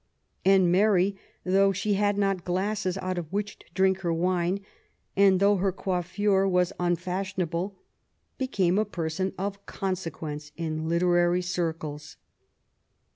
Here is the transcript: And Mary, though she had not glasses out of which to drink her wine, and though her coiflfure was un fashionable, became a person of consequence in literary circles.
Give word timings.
And 0.43 0.71
Mary, 0.71 1.15
though 1.45 1.71
she 1.71 1.93
had 1.93 2.17
not 2.17 2.43
glasses 2.43 2.97
out 2.97 3.19
of 3.19 3.31
which 3.31 3.59
to 3.59 3.65
drink 3.75 3.99
her 3.99 4.11
wine, 4.11 4.61
and 5.15 5.39
though 5.39 5.57
her 5.57 5.71
coiflfure 5.71 6.49
was 6.49 6.73
un 6.79 6.95
fashionable, 6.95 7.75
became 8.39 8.79
a 8.79 8.83
person 8.85 9.31
of 9.37 9.63
consequence 9.67 10.53
in 10.57 10.89
literary 10.89 11.43
circles. 11.43 12.17